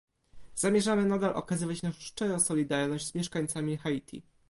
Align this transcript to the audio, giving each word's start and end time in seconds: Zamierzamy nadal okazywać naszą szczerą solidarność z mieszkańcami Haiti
Zamierzamy 0.55 1.05
nadal 1.05 1.33
okazywać 1.35 1.81
naszą 1.81 1.99
szczerą 1.99 2.39
solidarność 2.39 3.07
z 3.07 3.15
mieszkańcami 3.15 3.77
Haiti 3.77 4.23